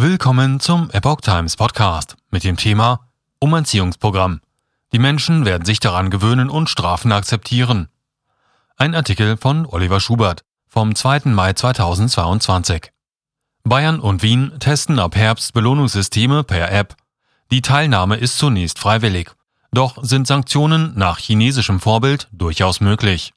Willkommen 0.00 0.60
zum 0.60 0.92
Epoch 0.92 1.22
Times 1.22 1.56
Podcast 1.56 2.14
mit 2.30 2.44
dem 2.44 2.56
Thema 2.56 3.08
Umerziehungsprogramm. 3.40 4.40
Die 4.92 5.00
Menschen 5.00 5.44
werden 5.44 5.64
sich 5.64 5.80
daran 5.80 6.08
gewöhnen 6.08 6.50
und 6.50 6.70
Strafen 6.70 7.10
akzeptieren. 7.10 7.88
Ein 8.76 8.94
Artikel 8.94 9.36
von 9.36 9.66
Oliver 9.66 9.98
Schubert 9.98 10.44
vom 10.68 10.94
2. 10.94 11.22
Mai 11.24 11.52
2022. 11.52 12.92
Bayern 13.64 13.98
und 13.98 14.22
Wien 14.22 14.52
testen 14.60 15.00
ab 15.00 15.16
Herbst 15.16 15.52
Belohnungssysteme 15.52 16.44
per 16.44 16.70
App. 16.70 16.94
Die 17.50 17.60
Teilnahme 17.60 18.18
ist 18.18 18.38
zunächst 18.38 18.78
freiwillig, 18.78 19.32
doch 19.72 19.98
sind 20.00 20.28
Sanktionen 20.28 20.92
nach 20.94 21.18
chinesischem 21.18 21.80
Vorbild 21.80 22.28
durchaus 22.30 22.80
möglich. 22.80 23.34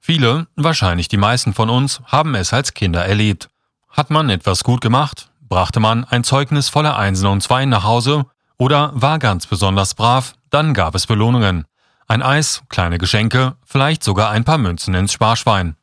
Viele, 0.00 0.46
wahrscheinlich 0.56 1.08
die 1.08 1.18
meisten 1.18 1.52
von 1.52 1.68
uns, 1.68 2.00
haben 2.06 2.34
es 2.34 2.54
als 2.54 2.72
Kinder 2.72 3.04
erlebt. 3.04 3.50
Hat 3.90 4.08
man 4.08 4.30
etwas 4.30 4.64
gut 4.64 4.80
gemacht, 4.80 5.28
Brachte 5.48 5.78
man 5.78 6.04
ein 6.04 6.24
Zeugnis 6.24 6.68
voller 6.68 6.96
Einsen 6.96 7.26
und 7.28 7.42
Zweien 7.42 7.68
nach 7.68 7.84
Hause 7.84 8.26
oder 8.58 8.90
war 8.94 9.18
ganz 9.18 9.46
besonders 9.46 9.94
brav, 9.94 10.34
dann 10.50 10.74
gab 10.74 10.94
es 10.94 11.06
Belohnungen. 11.06 11.64
Ein 12.08 12.22
Eis, 12.22 12.62
kleine 12.68 12.98
Geschenke, 12.98 13.56
vielleicht 13.64 14.02
sogar 14.02 14.30
ein 14.30 14.44
paar 14.44 14.58
Münzen 14.58 14.94
ins 14.94 15.12
Sparschwein. 15.12 15.76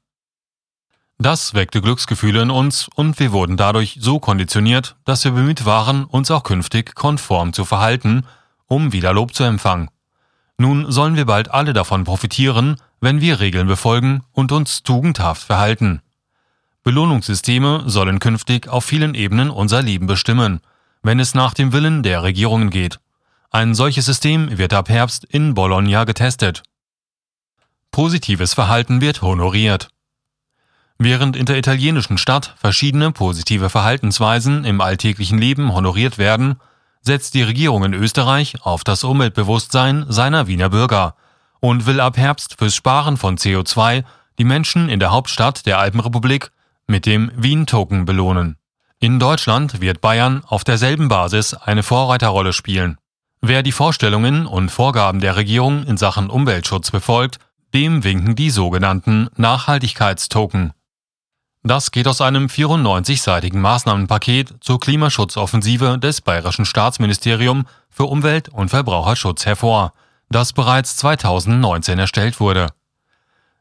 Das 1.18 1.54
weckte 1.54 1.82
Glücksgefühle 1.82 2.42
in 2.42 2.52
uns 2.52 2.90
und 2.96 3.20
wir 3.20 3.32
wurden 3.32 3.56
dadurch 3.56 3.98
so 4.02 4.20
konditioniert, 4.20 4.98
dass 5.06 5.24
wir 5.24 5.32
bemüht 5.32 5.66
waren, 5.66 6.04
uns 6.06 6.30
auch 6.32 6.44
künftig 6.44 6.96
konform 6.96 7.54
zu 7.54 7.64
verhalten, 7.64 8.26
um 8.68 8.92
wieder 8.92 9.14
Lob 9.14 9.34
zu 9.34 9.44
empfangen. 9.44 9.90
Nun 10.58 10.92
sollen 10.92 11.16
wir 11.16 11.26
bald 11.26 11.52
alle 11.52 11.74
davon 11.74 12.04
profitieren, 12.04 12.78
wenn 13.00 13.22
wir 13.22 13.40
Regeln 13.40 13.68
befolgen 13.68 14.24
und 14.32 14.52
uns 14.52 14.84
tugendhaft 14.84 15.44
verhalten. 15.44 16.02
Belohnungssysteme 16.84 17.84
sollen 17.86 18.20
künftig 18.20 18.68
auf 18.68 18.84
vielen 18.84 19.16
Ebenen 19.16 19.50
unser 19.50 19.82
Leben 19.82 20.06
bestimmen, 20.06 20.60
wenn 21.02 21.20
es 21.20 21.34
nach 21.34 21.54
dem 21.54 21.72
Willen 21.72 22.04
der 22.04 22.24
Regierungen 22.24 22.70
geht. 22.70 23.00
Ein 23.52 23.74
solches 23.74 24.06
System 24.06 24.58
wird 24.58 24.74
ab 24.74 24.90
Herbst 24.90 25.24
in 25.24 25.54
Bologna 25.54 26.04
getestet. 26.04 26.64
Positives 27.92 28.54
Verhalten 28.54 29.00
wird 29.00 29.22
honoriert. 29.22 29.90
Während 30.98 31.36
in 31.36 31.46
der 31.46 31.58
italienischen 31.58 32.18
Stadt 32.18 32.56
verschiedene 32.58 33.12
positive 33.12 33.70
Verhaltensweisen 33.70 34.66
im 34.66 34.82
alltäglichen 34.82 35.38
Leben 35.38 35.74
honoriert 35.74 36.18
werden, 36.18 36.60
setzt 37.02 37.34
die 37.34 37.44
Regierung 37.44 37.84
in 37.84 37.94
Österreich 37.94 38.56
auf 38.64 38.84
das 38.84 39.04
Umweltbewusstsein 39.04 40.06
seiner 40.10 40.48
Wiener 40.48 40.70
Bürger 40.70 41.16
und 41.60 41.86
will 41.86 42.00
ab 42.00 42.18
Herbst 42.18 42.56
fürs 42.58 42.76
Sparen 42.76 43.18
von 43.18 43.38
CO2 43.38 44.04
die 44.38 44.44
Menschen 44.44 44.90
in 44.90 45.00
der 45.00 45.12
Hauptstadt 45.12 45.66
der 45.66 45.80
Alpenrepublik 45.80 46.52
mit 46.88 47.06
dem 47.06 47.32
Wien-Token 47.36 48.06
belohnen. 48.06 48.58
In 49.00 49.20
Deutschland 49.20 49.82
wird 49.82 50.02
Bayern 50.02 50.44
auf 50.48 50.64
derselben 50.64 51.10
Basis 51.10 51.54
eine 51.54 51.84
Vorreiterrolle 51.84 52.54
spielen. 52.54 52.98
Wer 53.42 53.62
die 53.62 53.74
Vorstellungen 53.74 54.46
und 54.46 54.70
Vorgaben 54.70 55.20
der 55.20 55.36
Regierung 55.36 55.84
in 55.84 55.98
Sachen 55.98 56.30
Umweltschutz 56.30 56.92
befolgt, 56.92 57.40
dem 57.74 58.04
winken 58.04 58.36
die 58.36 58.50
sogenannten 58.50 59.28
Nachhaltigkeitstoken. 59.36 60.74
Das 61.64 61.92
geht 61.92 62.08
aus 62.08 62.22
einem 62.22 62.48
94-seitigen 62.48 63.60
Maßnahmenpaket 63.60 64.56
zur 64.60 64.80
Klimaschutzoffensive 64.80 65.98
des 65.98 66.22
Bayerischen 66.22 66.66
Staatsministerium 66.66 67.66
für 67.90 68.06
Umwelt 68.06 68.50
und 68.50 68.70
Verbraucherschutz 68.70 69.46
hervor, 69.46 69.94
das 70.30 70.52
bereits 70.54 70.98
2019 70.98 72.00
erstellt 72.00 72.40
wurde. 72.40 72.68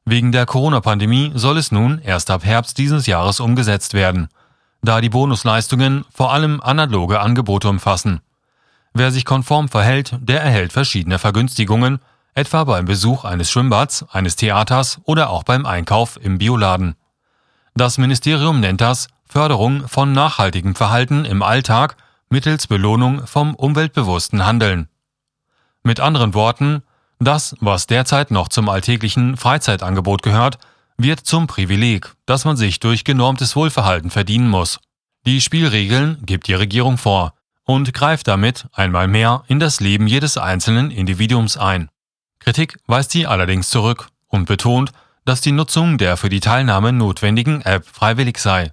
Wegen 0.04 0.32
der 0.32 0.46
Corona-Pandemie 0.46 1.32
soll 1.34 1.58
es 1.58 1.70
nun 1.70 2.00
erst 2.00 2.30
ab 2.30 2.44
Herbst 2.44 2.78
dieses 2.78 3.06
Jahres 3.06 3.38
umgesetzt 3.38 3.94
werden, 3.94 4.28
da 4.82 5.00
die 5.00 5.10
Bonusleistungen 5.10 6.04
vor 6.12 6.32
allem 6.32 6.60
analoge 6.60 7.20
Angebote 7.20 7.68
umfassen. 7.68 8.20
Wer 8.94 9.12
sich 9.12 9.24
konform 9.24 9.68
verhält, 9.68 10.18
der 10.20 10.42
erhält 10.42 10.72
verschiedene 10.72 11.18
Vergünstigungen, 11.18 12.00
etwa 12.34 12.64
beim 12.64 12.84
Besuch 12.84 13.24
eines 13.24 13.50
Schwimmbads, 13.50 14.04
eines 14.10 14.36
Theaters 14.36 15.00
oder 15.04 15.30
auch 15.30 15.44
beim 15.44 15.66
Einkauf 15.66 16.18
im 16.20 16.38
Bioladen. 16.38 16.96
Das 17.74 17.96
Ministerium 17.96 18.60
nennt 18.60 18.80
das 18.80 19.08
Förderung 19.24 19.88
von 19.88 20.12
nachhaltigem 20.12 20.74
Verhalten 20.74 21.24
im 21.24 21.42
Alltag 21.42 21.96
mittels 22.28 22.66
Belohnung 22.66 23.26
vom 23.26 23.54
umweltbewussten 23.54 24.44
Handeln. 24.44 24.88
Mit 25.82 26.00
anderen 26.00 26.34
Worten, 26.34 26.82
das, 27.24 27.56
was 27.60 27.86
derzeit 27.86 28.30
noch 28.30 28.48
zum 28.48 28.68
alltäglichen 28.68 29.36
Freizeitangebot 29.36 30.22
gehört, 30.22 30.58
wird 30.96 31.20
zum 31.20 31.46
Privileg, 31.46 32.14
das 32.26 32.44
man 32.44 32.56
sich 32.56 32.80
durch 32.80 33.04
genormtes 33.04 33.56
Wohlverhalten 33.56 34.10
verdienen 34.10 34.48
muss. 34.48 34.78
Die 35.26 35.40
Spielregeln 35.40 36.18
gibt 36.24 36.48
die 36.48 36.54
Regierung 36.54 36.98
vor 36.98 37.34
und 37.64 37.94
greift 37.94 38.28
damit 38.28 38.66
einmal 38.72 39.08
mehr 39.08 39.44
in 39.46 39.60
das 39.60 39.80
Leben 39.80 40.06
jedes 40.06 40.36
einzelnen 40.36 40.90
Individuums 40.90 41.56
ein. 41.56 41.88
Kritik 42.40 42.78
weist 42.86 43.12
sie 43.12 43.26
allerdings 43.26 43.68
zurück 43.70 44.08
und 44.28 44.46
betont, 44.46 44.92
dass 45.24 45.40
die 45.40 45.52
Nutzung 45.52 45.98
der 45.98 46.16
für 46.16 46.28
die 46.28 46.40
Teilnahme 46.40 46.92
notwendigen 46.92 47.62
App 47.62 47.86
freiwillig 47.86 48.38
sei. 48.38 48.72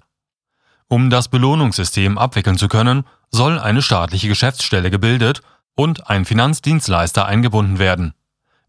Um 0.88 1.08
das 1.08 1.28
Belohnungssystem 1.28 2.18
abwickeln 2.18 2.58
zu 2.58 2.66
können, 2.66 3.04
soll 3.30 3.60
eine 3.60 3.82
staatliche 3.82 4.26
Geschäftsstelle 4.26 4.90
gebildet 4.90 5.42
und 5.76 6.10
ein 6.10 6.24
Finanzdienstleister 6.24 7.26
eingebunden 7.26 7.78
werden. 7.78 8.14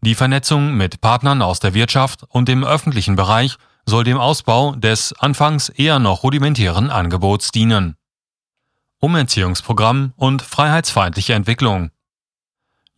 Die 0.04 0.16
Vernetzung 0.16 0.76
mit 0.76 1.00
Partnern 1.00 1.42
aus 1.42 1.60
der 1.60 1.74
Wirtschaft 1.74 2.24
und 2.28 2.48
dem 2.48 2.64
öffentlichen 2.64 3.14
Bereich 3.14 3.56
soll 3.86 4.02
dem 4.02 4.18
Ausbau 4.18 4.74
des 4.74 5.12
anfangs 5.12 5.68
eher 5.68 6.00
noch 6.00 6.24
rudimentären 6.24 6.90
Angebots 6.90 7.52
dienen. 7.52 7.94
Umerziehungsprogramm 8.98 10.12
und 10.16 10.42
freiheitsfeindliche 10.42 11.34
Entwicklung. 11.34 11.92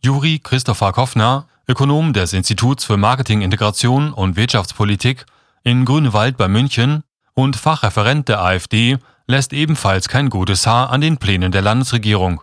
Juri 0.01 0.39
Christopher 0.43 0.93
Koffner, 0.93 1.47
Ökonom 1.67 2.11
des 2.11 2.33
Instituts 2.33 2.85
für 2.85 2.97
Marketingintegration 2.97 4.11
und 4.11 4.35
Wirtschaftspolitik 4.35 5.27
in 5.63 5.85
Grünewald 5.85 6.37
bei 6.37 6.47
München 6.47 7.03
und 7.35 7.55
Fachreferent 7.55 8.29
der 8.29 8.41
AfD, 8.41 8.97
lässt 9.27 9.53
ebenfalls 9.53 10.07
kein 10.07 10.31
gutes 10.31 10.65
Haar 10.65 10.89
an 10.89 11.01
den 11.01 11.17
Plänen 11.17 11.51
der 11.51 11.61
Landesregierung. 11.61 12.41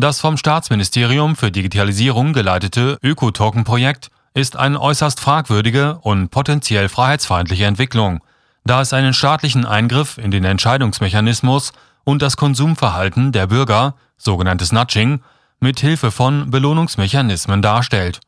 Das 0.00 0.20
vom 0.20 0.36
Staatsministerium 0.36 1.34
für 1.34 1.50
Digitalisierung 1.50 2.32
geleitete 2.32 2.98
Ökotoken-Projekt 3.02 4.10
ist 4.32 4.56
eine 4.56 4.80
äußerst 4.80 5.18
fragwürdige 5.18 5.98
und 6.02 6.28
potenziell 6.28 6.88
freiheitsfeindliche 6.88 7.64
Entwicklung, 7.64 8.20
da 8.64 8.80
es 8.80 8.92
einen 8.92 9.12
staatlichen 9.12 9.66
Eingriff 9.66 10.16
in 10.16 10.30
den 10.30 10.44
Entscheidungsmechanismus 10.44 11.72
und 12.04 12.22
das 12.22 12.36
Konsumverhalten 12.36 13.32
der 13.32 13.48
Bürger, 13.48 13.96
sogenanntes 14.16 14.70
Nudging, 14.70 15.20
mit 15.58 15.80
Hilfe 15.80 16.12
von 16.12 16.48
Belohnungsmechanismen 16.48 17.60
darstellt, 17.60 18.20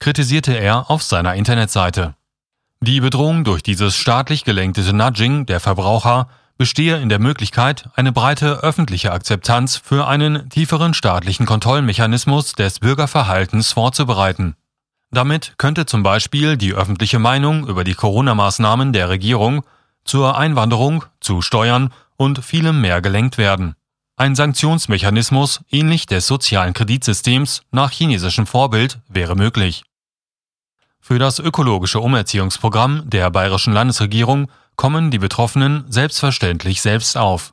kritisierte 0.00 0.58
er 0.58 0.90
auf 0.90 1.04
seiner 1.04 1.36
Internetseite. 1.36 2.14
Die 2.80 2.98
Bedrohung 2.98 3.44
durch 3.44 3.62
dieses 3.62 3.96
staatlich 3.96 4.42
gelenkte 4.42 4.92
Nudging 4.92 5.46
der 5.46 5.60
Verbraucher 5.60 6.26
bestehe 6.56 6.98
in 6.98 7.08
der 7.08 7.18
Möglichkeit, 7.18 7.88
eine 7.94 8.12
breite 8.12 8.62
öffentliche 8.62 9.12
Akzeptanz 9.12 9.76
für 9.76 10.06
einen 10.06 10.48
tieferen 10.48 10.94
staatlichen 10.94 11.46
Kontrollmechanismus 11.46 12.52
des 12.52 12.80
Bürgerverhaltens 12.80 13.72
vorzubereiten. 13.72 14.56
Damit 15.10 15.54
könnte 15.58 15.86
zum 15.86 16.02
Beispiel 16.02 16.56
die 16.56 16.74
öffentliche 16.74 17.18
Meinung 17.18 17.66
über 17.68 17.84
die 17.84 17.94
Corona-Maßnahmen 17.94 18.92
der 18.92 19.08
Regierung 19.08 19.64
zur 20.04 20.36
Einwanderung, 20.36 21.04
zu 21.20 21.40
Steuern 21.40 21.92
und 22.16 22.44
vielem 22.44 22.80
mehr 22.80 23.00
gelenkt 23.00 23.38
werden. 23.38 23.74
Ein 24.16 24.34
Sanktionsmechanismus 24.34 25.62
ähnlich 25.70 26.06
des 26.06 26.26
sozialen 26.26 26.72
Kreditsystems 26.72 27.62
nach 27.72 27.90
chinesischem 27.90 28.46
Vorbild 28.46 29.00
wäre 29.08 29.34
möglich. 29.34 29.82
Für 31.06 31.18
das 31.18 31.38
ökologische 31.38 32.00
Umerziehungsprogramm 32.00 33.02
der 33.04 33.28
bayerischen 33.30 33.74
Landesregierung 33.74 34.50
kommen 34.74 35.10
die 35.10 35.18
Betroffenen 35.18 35.84
selbstverständlich 35.86 36.80
selbst 36.80 37.18
auf. 37.18 37.52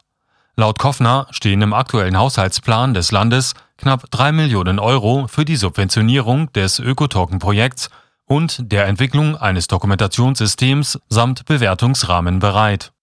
Laut 0.56 0.80
Koffner 0.80 1.28
stehen 1.32 1.62
im 1.62 1.74
aktuellen 1.74 2.18
Haushaltsplan 2.18 2.94
des 2.94 3.12
Landes 3.12 3.54
knapp 3.76 4.10
drei 4.10 4.32
Millionen 4.32 4.80
Euro 4.80 5.28
für 5.28 5.44
die 5.44 5.58
Subventionierung 5.58 6.50
des 6.54 6.80
Ökotoken-Projekts 6.80 7.90
und 8.24 8.72
der 8.72 8.86
Entwicklung 8.86 9.36
eines 9.36 9.68
Dokumentationssystems 9.68 11.02
samt 11.10 11.44
Bewertungsrahmen 11.44 12.40
bereit. 12.40 12.94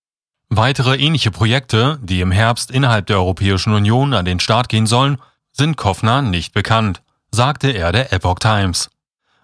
Weitere 0.49 0.97
ähnliche 0.97 1.31
Projekte, 1.31 1.99
die 2.03 2.23
im 2.23 2.31
Herbst 2.31 2.71
innerhalb 2.71 3.07
der 3.09 3.19
Europäischen 3.19 3.75
Union 3.75 4.15
an 4.15 4.25
den 4.25 4.41
Start 4.41 4.71
gehen 4.71 4.87
sollen, 4.87 5.19
sind 5.53 5.77
Koffner 5.77 6.23
nicht 6.23 6.55
bekannt, 6.55 7.03
sagte 7.31 7.69
er 7.69 7.93
der 7.93 8.15
Epoch 8.15 8.39
Times. 8.39 8.89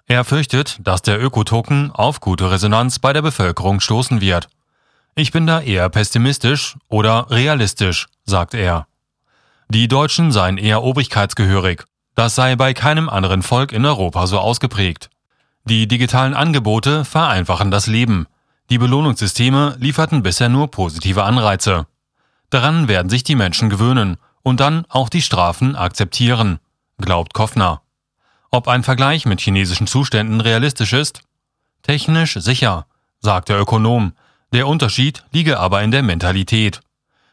Er 0.06 0.24
fürchtet, 0.24 0.78
dass 0.82 1.00
der 1.00 1.22
Ökotoken 1.22 1.90
auf 1.90 2.20
gute 2.20 2.50
Resonanz 2.50 2.98
bei 2.98 3.12
der 3.12 3.22
Bevölkerung 3.22 3.80
stoßen 3.80 4.20
wird. 4.20 4.48
Ich 5.14 5.32
bin 5.32 5.46
da 5.46 5.60
eher 5.60 5.88
pessimistisch 5.88 6.76
oder 6.88 7.30
realistisch, 7.30 8.06
sagt 8.24 8.52
er. 8.52 8.86
Die 9.68 9.88
Deutschen 9.88 10.30
seien 10.30 10.58
eher 10.58 10.82
obrigkeitsgehörig. 10.82 11.84
Das 12.14 12.34
sei 12.34 12.54
bei 12.54 12.74
keinem 12.74 13.08
anderen 13.08 13.42
Volk 13.42 13.72
in 13.72 13.86
Europa 13.86 14.26
so 14.26 14.38
ausgeprägt. 14.38 15.08
Die 15.64 15.88
digitalen 15.88 16.34
Angebote 16.34 17.06
vereinfachen 17.06 17.70
das 17.70 17.86
Leben. 17.86 18.26
Die 18.68 18.78
Belohnungssysteme 18.78 19.76
lieferten 19.78 20.22
bisher 20.22 20.50
nur 20.50 20.70
positive 20.70 21.24
Anreize. 21.24 21.86
Daran 22.50 22.88
werden 22.88 23.08
sich 23.08 23.24
die 23.24 23.34
Menschen 23.34 23.70
gewöhnen 23.70 24.18
und 24.42 24.60
dann 24.60 24.84
auch 24.90 25.08
die 25.08 25.22
Strafen 25.22 25.76
akzeptieren, 25.76 26.58
glaubt 26.98 27.32
Koffner. 27.32 27.80
Ob 28.54 28.68
ein 28.68 28.84
Vergleich 28.84 29.26
mit 29.26 29.40
chinesischen 29.40 29.88
Zuständen 29.88 30.40
realistisch 30.40 30.92
ist? 30.92 31.22
Technisch 31.82 32.34
sicher, 32.34 32.86
sagt 33.18 33.48
der 33.48 33.58
Ökonom. 33.58 34.12
Der 34.52 34.68
Unterschied 34.68 35.24
liege 35.32 35.58
aber 35.58 35.82
in 35.82 35.90
der 35.90 36.04
Mentalität. 36.04 36.80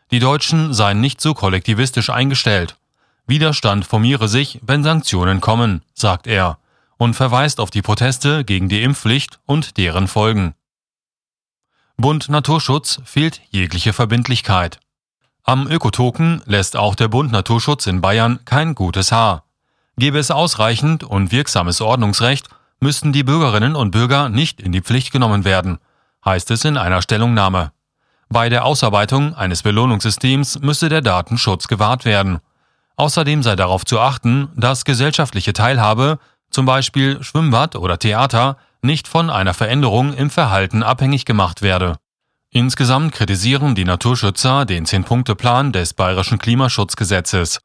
Die 0.10 0.18
Deutschen 0.18 0.74
seien 0.74 1.00
nicht 1.00 1.22
so 1.22 1.36
kollektivistisch 1.36 2.10
eingestellt. 2.10 2.76
Widerstand 3.28 3.86
formiere 3.86 4.28
sich, 4.28 4.62
wenn 4.64 4.84
Sanktionen 4.84 5.42
kommen, 5.42 5.84
sagt 5.94 6.26
er 6.26 6.58
und 6.98 7.14
verweist 7.14 7.60
auf 7.60 7.70
die 7.70 7.84
Proteste 7.84 8.44
gegen 8.44 8.68
die 8.68 8.82
Impfpflicht 8.82 9.40
und 9.46 9.78
deren 9.78 10.08
Folgen. 10.08 10.56
Bund 11.98 12.30
Naturschutz 12.30 13.00
fehlt 13.06 13.42
jegliche 13.52 13.94
Verbindlichkeit. 13.94 14.80
Am 15.44 15.68
Ökotoken 15.68 16.42
lässt 16.48 16.76
auch 16.76 16.96
der 16.96 17.10
Bund 17.10 17.32
Naturschutz 17.32 17.86
in 17.86 18.02
Bayern 18.02 18.40
kein 18.44 18.74
gutes 18.74 19.12
Haar. 19.12 19.44
Gäbe 19.98 20.20
es 20.20 20.32
ausreichend 20.32 21.04
und 21.04 21.32
wirksames 21.32 21.82
Ordnungsrecht, 21.82 22.48
müssten 22.80 23.14
die 23.14 23.24
Bürgerinnen 23.24 23.76
und 23.76 23.92
Bürger 23.92 24.30
nicht 24.30 24.60
in 24.60 24.72
die 24.72 24.82
Pflicht 24.82 25.12
genommen 25.12 25.46
werden, 25.46 25.78
heißt 26.26 26.52
es 26.52 26.66
in 26.66 26.78
einer 26.78 27.02
Stellungnahme. 27.02 27.72
Bei 28.30 28.50
der 28.50 28.66
Ausarbeitung 28.66 29.36
eines 29.36 29.62
Belohnungssystems 29.62 30.60
müsse 30.60 30.90
der 30.90 31.02
Datenschutz 31.02 31.68
gewahrt 31.68 32.06
werden. 32.06 32.40
Außerdem 32.96 33.44
sei 33.44 33.56
darauf 33.56 33.86
zu 33.86 34.00
achten, 34.00 34.50
dass 34.56 34.86
gesellschaftliche 34.86 35.54
Teilhabe, 35.54 36.18
zum 36.50 36.66
Beispiel 36.66 37.22
Schwimmbad 37.22 37.76
oder 37.76 38.00
Theater, 38.00 38.58
nicht 38.82 39.08
von 39.08 39.30
einer 39.30 39.54
Veränderung 39.54 40.14
im 40.14 40.30
Verhalten 40.30 40.82
abhängig 40.82 41.26
gemacht 41.26 41.62
werde. 41.62 41.98
Insgesamt 42.50 43.14
kritisieren 43.14 43.76
die 43.76 43.86
Naturschützer 43.86 44.66
den 44.66 44.86
Zehn-Punkte-Plan 44.86 45.72
des 45.72 45.94
Bayerischen 45.94 46.38
Klimaschutzgesetzes. 46.38 47.60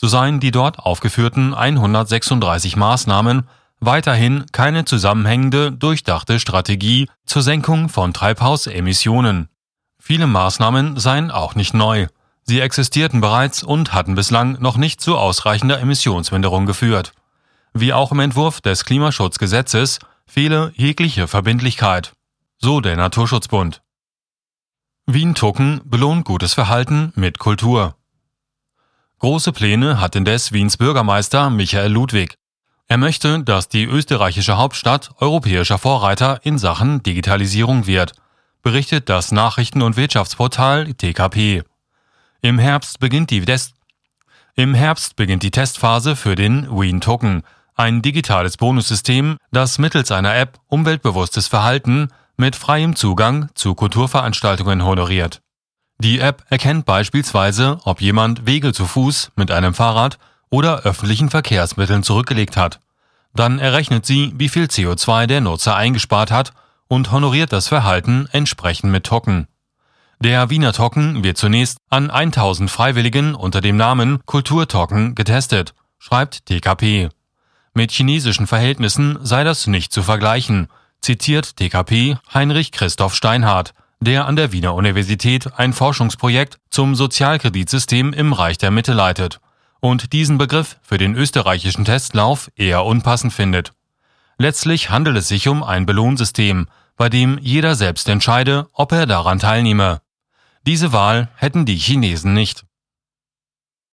So 0.00 0.06
seien 0.06 0.38
die 0.38 0.52
dort 0.52 0.78
aufgeführten 0.78 1.54
136 1.54 2.76
Maßnahmen 2.76 3.48
weiterhin 3.80 4.46
keine 4.52 4.84
zusammenhängende, 4.84 5.72
durchdachte 5.72 6.38
Strategie 6.38 7.08
zur 7.26 7.42
Senkung 7.42 7.88
von 7.88 8.14
Treibhausemissionen. 8.14 9.48
Viele 9.98 10.28
Maßnahmen 10.28 10.98
seien 10.98 11.32
auch 11.32 11.56
nicht 11.56 11.74
neu. 11.74 12.06
Sie 12.44 12.60
existierten 12.60 13.20
bereits 13.20 13.64
und 13.64 13.92
hatten 13.92 14.14
bislang 14.14 14.60
noch 14.60 14.76
nicht 14.76 15.00
zu 15.00 15.18
ausreichender 15.18 15.80
Emissionsminderung 15.80 16.64
geführt. 16.64 17.12
Wie 17.74 17.92
auch 17.92 18.12
im 18.12 18.20
Entwurf 18.20 18.60
des 18.60 18.84
Klimaschutzgesetzes 18.84 19.98
fehle 20.26 20.72
jegliche 20.76 21.26
Verbindlichkeit. 21.26 22.12
So 22.58 22.80
der 22.80 22.96
Naturschutzbund. 22.96 23.82
Wien-Tucken 25.06 25.80
belohnt 25.84 26.24
gutes 26.24 26.54
Verhalten 26.54 27.12
mit 27.16 27.38
Kultur. 27.38 27.97
Große 29.20 29.50
Pläne 29.50 30.00
hat 30.00 30.14
indes 30.14 30.52
Wiens 30.52 30.76
Bürgermeister 30.76 31.50
Michael 31.50 31.90
Ludwig. 31.90 32.36
Er 32.86 32.98
möchte, 32.98 33.42
dass 33.42 33.68
die 33.68 33.82
österreichische 33.82 34.56
Hauptstadt 34.56 35.10
europäischer 35.18 35.76
Vorreiter 35.76 36.38
in 36.44 36.56
Sachen 36.56 37.02
Digitalisierung 37.02 37.88
wird, 37.88 38.12
berichtet 38.62 39.08
das 39.08 39.32
Nachrichten- 39.32 39.82
und 39.82 39.96
Wirtschaftsportal 39.96 40.94
TKP. 40.94 41.64
Im 42.42 42.60
Herbst 42.60 43.00
beginnt 43.00 43.32
die, 43.32 43.40
Des 43.40 43.74
Im 44.54 44.74
Herbst 44.74 45.16
beginnt 45.16 45.42
die 45.42 45.50
Testphase 45.50 46.14
für 46.14 46.36
den 46.36 46.68
Wien 46.70 47.00
Token, 47.00 47.42
ein 47.74 48.02
digitales 48.02 48.56
Bonussystem, 48.56 49.36
das 49.50 49.78
mittels 49.78 50.12
einer 50.12 50.36
App 50.36 50.60
umweltbewusstes 50.68 51.48
Verhalten 51.48 52.12
mit 52.36 52.54
freiem 52.54 52.94
Zugang 52.94 53.48
zu 53.54 53.74
Kulturveranstaltungen 53.74 54.84
honoriert. 54.84 55.40
Die 56.00 56.20
App 56.20 56.44
erkennt 56.48 56.86
beispielsweise, 56.86 57.80
ob 57.84 58.00
jemand 58.00 58.46
Wege 58.46 58.72
zu 58.72 58.86
Fuß, 58.86 59.32
mit 59.34 59.50
einem 59.50 59.74
Fahrrad 59.74 60.18
oder 60.48 60.82
öffentlichen 60.82 61.28
Verkehrsmitteln 61.28 62.04
zurückgelegt 62.04 62.56
hat. 62.56 62.78
Dann 63.34 63.58
errechnet 63.58 64.06
sie, 64.06 64.32
wie 64.36 64.48
viel 64.48 64.66
CO2 64.66 65.26
der 65.26 65.40
Nutzer 65.40 65.74
eingespart 65.74 66.30
hat 66.30 66.52
und 66.86 67.10
honoriert 67.10 67.52
das 67.52 67.66
Verhalten 67.66 68.28
entsprechend 68.30 68.92
mit 68.92 69.04
Token. 69.04 69.48
Der 70.20 70.50
Wiener 70.50 70.72
Token 70.72 71.22
wird 71.24 71.36
zunächst 71.36 71.78
an 71.90 72.10
1000 72.10 72.70
Freiwilligen 72.70 73.34
unter 73.34 73.60
dem 73.60 73.76
Namen 73.76 74.20
Kulturtoken 74.24 75.16
getestet, 75.16 75.74
schreibt 75.98 76.46
TKP. 76.46 77.08
Mit 77.74 77.90
chinesischen 77.90 78.46
Verhältnissen 78.46 79.18
sei 79.22 79.44
das 79.44 79.66
nicht 79.66 79.92
zu 79.92 80.02
vergleichen, 80.02 80.68
zitiert 81.00 81.58
DKP 81.60 82.18
Heinrich 82.32 82.72
Christoph 82.72 83.14
Steinhardt, 83.14 83.74
der 84.00 84.26
an 84.26 84.36
der 84.36 84.52
Wiener 84.52 84.74
Universität 84.74 85.58
ein 85.58 85.72
Forschungsprojekt 85.72 86.58
zum 86.70 86.94
Sozialkreditsystem 86.94 88.12
im 88.12 88.32
Reich 88.32 88.58
der 88.58 88.70
Mitte 88.70 88.92
leitet 88.92 89.40
und 89.80 90.12
diesen 90.12 90.38
Begriff 90.38 90.76
für 90.82 90.98
den 90.98 91.14
österreichischen 91.14 91.84
Testlauf 91.84 92.50
eher 92.56 92.84
unpassend 92.84 93.32
findet. 93.32 93.72
Letztlich 94.38 94.90
handelt 94.90 95.16
es 95.16 95.28
sich 95.28 95.48
um 95.48 95.62
ein 95.62 95.86
Belohnsystem, 95.86 96.66
bei 96.96 97.08
dem 97.08 97.38
jeder 97.40 97.74
selbst 97.74 98.08
entscheide, 98.08 98.68
ob 98.72 98.92
er 98.92 99.06
daran 99.06 99.38
teilnehme. 99.38 100.00
Diese 100.66 100.92
Wahl 100.92 101.28
hätten 101.36 101.64
die 101.64 101.76
Chinesen 101.76 102.34
nicht. 102.34 102.64